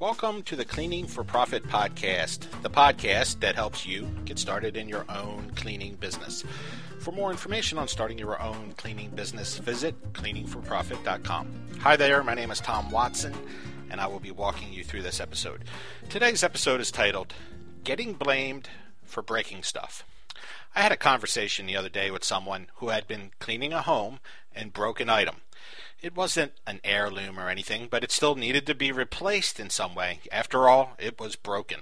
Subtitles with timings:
[0.00, 4.88] Welcome to the Cleaning for Profit podcast, the podcast that helps you get started in
[4.88, 6.44] your own cleaning business.
[7.00, 11.48] For more information on starting your own cleaning business, visit cleaningforprofit.com.
[11.80, 13.34] Hi there, my name is Tom Watson,
[13.90, 15.64] and I will be walking you through this episode.
[16.08, 17.34] Today's episode is titled
[17.82, 18.68] Getting Blamed
[19.02, 20.04] for Breaking Stuff.
[20.76, 24.20] I had a conversation the other day with someone who had been cleaning a home
[24.54, 25.38] and broke an item.
[26.00, 29.94] It wasn't an heirloom or anything, but it still needed to be replaced in some
[29.94, 30.20] way.
[30.30, 31.80] After all, it was broken.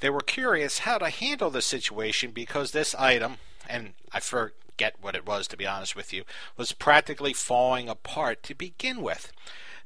[0.00, 3.38] They were curious how to handle the situation because this item,
[3.68, 6.24] and I forget what it was to be honest with you,
[6.56, 9.32] was practically falling apart to begin with.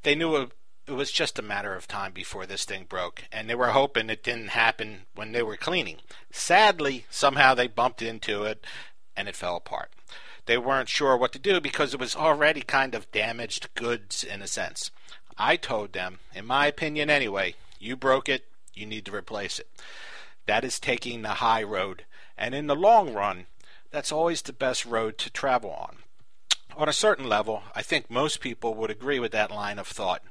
[0.02, 0.52] They knew it,
[0.88, 4.24] was just a matter of time before this thing broke, and they were hoping it
[4.24, 5.98] didn't happen when they were cleaning.
[6.32, 8.66] Sadly, somehow they bumped into it
[9.14, 9.90] and it fell apart
[10.46, 14.42] they weren't sure what to do because it was already kind of damaged goods in
[14.42, 14.90] a sense.
[15.38, 19.68] I told them, in my opinion anyway, you broke it, you need to replace it.
[20.46, 22.04] That is taking the high road,
[22.36, 23.46] and in the long run,
[23.90, 25.98] that's always the best road to travel on.
[26.76, 30.22] On a certain level, I think most people would agree with that line of thought.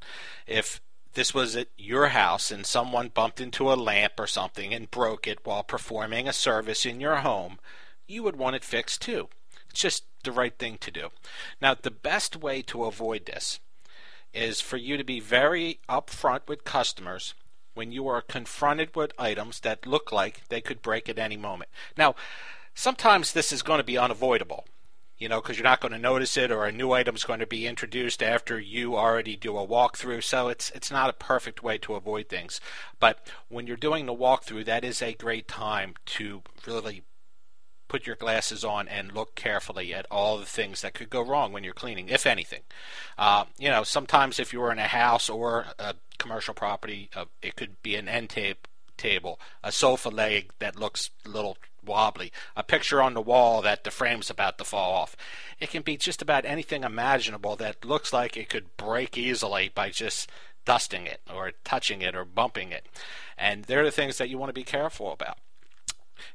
[0.47, 0.81] If
[1.13, 5.27] this was at your house and someone bumped into a lamp or something and broke
[5.27, 7.59] it while performing a service in your home,
[8.07, 9.29] you would want it fixed too.
[9.69, 11.09] It's just the right thing to do.
[11.61, 13.59] Now, the best way to avoid this
[14.33, 17.33] is for you to be very upfront with customers
[17.73, 21.69] when you are confronted with items that look like they could break at any moment.
[21.97, 22.15] Now,
[22.73, 24.65] sometimes this is going to be unavoidable,
[25.17, 27.39] you know, because you're not going to notice it, or a new item is going
[27.39, 30.23] to be introduced after you already do a walkthrough.
[30.23, 32.59] So it's it's not a perfect way to avoid things.
[32.99, 37.03] But when you're doing the walkthrough, that is a great time to really
[37.89, 41.51] put your glasses on and look carefully at all the things that could go wrong
[41.51, 42.61] when you're cleaning, if anything.
[43.17, 47.57] Uh, you know, sometimes if you're in a house or a commercial property, uh, it
[47.57, 52.63] could be an end tape table, a sofa leg that looks a little wobbly, a
[52.63, 55.17] picture on the wall that the frame's about to fall off.
[55.59, 59.89] It can be just about anything imaginable that looks like it could break easily by
[59.89, 60.29] just
[60.65, 62.85] dusting it or touching it or bumping it.
[63.37, 65.37] And they're the things that you want to be careful about.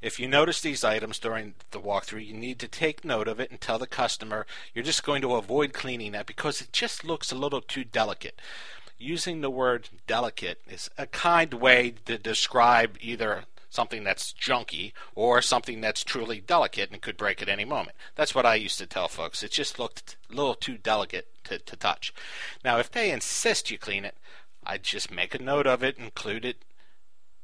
[0.03, 3.51] If you notice these items during the walkthrough, you need to take note of it
[3.51, 7.33] and tell the customer you're just going to avoid cleaning that because it just looks
[7.33, 8.41] a little too delicate.
[8.99, 13.45] Using the word delicate is a kind way to describe either
[13.75, 17.97] something that's junky or something that's truly delicate and could break at any moment.
[18.15, 19.43] That's what I used to tell folks.
[19.43, 22.15] It just looked a little too delicate to, to touch.
[22.65, 24.15] Now, if they insist you clean it,
[24.65, 26.59] I'd just make a note of it, include it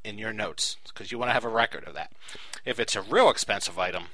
[0.05, 2.13] in your notes because you want to have a record of that.
[2.65, 4.05] If it's a real expensive item,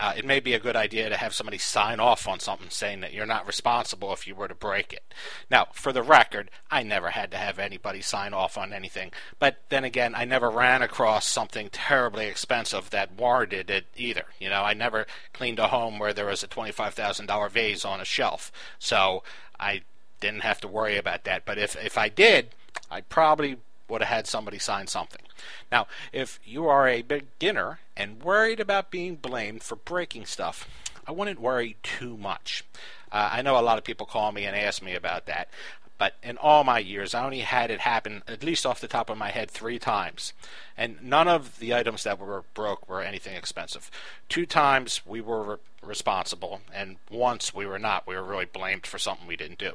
[0.00, 3.00] uh, it may be a good idea to have somebody sign off on something saying
[3.00, 5.04] that you're not responsible if you were to break it.
[5.48, 9.62] Now, for the record, I never had to have anybody sign off on anything, but
[9.68, 14.24] then again, I never ran across something terribly expensive that warranted it either.
[14.40, 18.04] You know, I never cleaned a home where there was a $25,000 vase on a
[18.04, 18.50] shelf,
[18.80, 19.22] so
[19.60, 19.82] I
[20.18, 21.44] didn't have to worry about that.
[21.44, 22.48] But if if I did,
[22.90, 23.58] I probably
[23.88, 25.22] would have had somebody sign something.
[25.70, 30.68] Now, if you are a beginner and worried about being blamed for breaking stuff,
[31.06, 32.64] I wouldn't worry too much.
[33.12, 35.48] Uh, I know a lot of people call me and ask me about that,
[35.96, 39.08] but in all my years, I only had it happen, at least off the top
[39.10, 40.32] of my head, three times.
[40.76, 43.90] And none of the items that were broke were anything expensive.
[44.28, 48.06] Two times we were re- responsible, and once we were not.
[48.06, 49.72] We were really blamed for something we didn't do.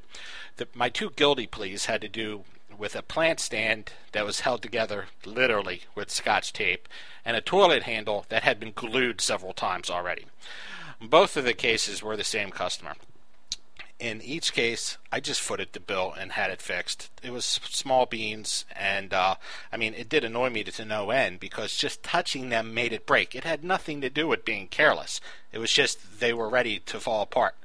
[0.57, 2.43] The, my two guilty pleas had to do
[2.79, 6.87] with a plant stand that was held together literally with scotch tape
[7.25, 10.25] and a toilet handle that had been glued several times already.
[11.01, 12.93] Both of the cases were the same customer.
[13.99, 17.09] In each case, I just footed the bill and had it fixed.
[17.21, 19.35] It was small beans, and uh,
[19.73, 23.05] I mean, it did annoy me to no end because just touching them made it
[23.05, 23.35] break.
[23.35, 25.19] It had nothing to do with being careless.
[25.51, 27.55] It was just they were ready to fall apart.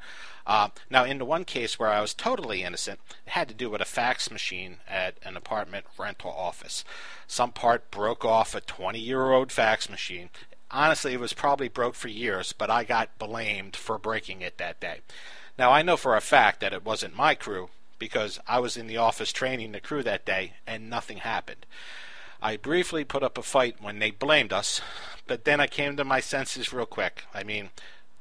[0.46, 3.70] Uh, now, in the one case where I was totally innocent, it had to do
[3.70, 6.84] with a fax machine at an apartment rental office.
[7.26, 10.30] Some part broke off a 20 year old fax machine.
[10.70, 14.80] Honestly, it was probably broke for years, but I got blamed for breaking it that
[14.80, 15.00] day.
[15.58, 18.86] Now, I know for a fact that it wasn't my crew because I was in
[18.86, 21.64] the office training the crew that day and nothing happened.
[22.42, 24.82] I briefly put up a fight when they blamed us,
[25.26, 27.24] but then I came to my senses real quick.
[27.32, 27.70] I mean,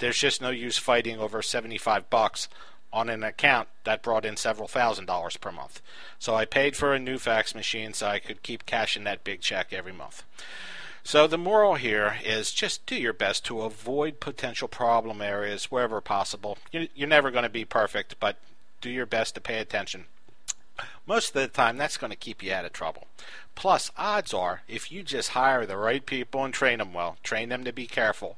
[0.04, 2.50] there's just no use fighting over 75 bucks
[2.92, 5.82] on an account that brought in several thousand dollars per month.
[6.20, 9.40] So I paid for a new fax machine so I could keep cashing that big
[9.40, 10.24] check every month.
[11.06, 16.02] So the moral here is just do your best to avoid potential problem areas wherever
[16.02, 16.58] possible.
[16.72, 18.38] You're never going to be perfect, but
[18.82, 20.06] do your best to pay attention.
[21.08, 23.08] Most of the time, that's going to keep you out of trouble.
[23.56, 27.50] Plus, odds are, if you just hire the right people and train them well, train
[27.50, 28.38] them to be careful,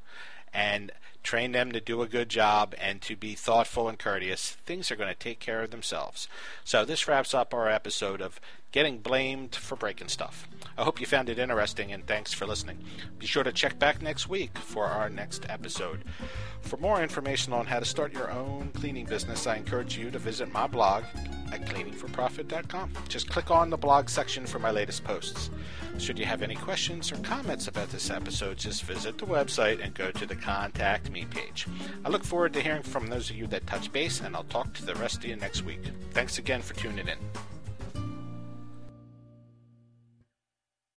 [0.55, 0.91] and
[1.21, 4.95] train them to do a good job and to be thoughtful and courteous, things are
[4.95, 6.27] going to take care of themselves.
[6.63, 8.39] So, this wraps up our episode of
[8.71, 10.47] Getting Blamed for Breaking Stuff.
[10.77, 12.83] I hope you found it interesting and thanks for listening.
[13.17, 16.03] Be sure to check back next week for our next episode.
[16.61, 20.19] For more information on how to start your own cleaning business, I encourage you to
[20.19, 21.03] visit my blog
[21.51, 22.91] at cleaningforprofit.com.
[23.07, 25.49] Just click on the blog section for my latest posts.
[25.97, 29.93] Should you have any questions or comments about this episode, just visit the website and
[29.93, 31.67] go to the Contact Me page.
[32.03, 34.73] I look forward to hearing from those of you that touch base, and I'll talk
[34.73, 35.81] to the rest of you next week.
[36.11, 37.54] Thanks again for tuning in.